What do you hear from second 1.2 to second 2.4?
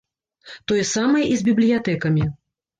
і з бібліятэкамі.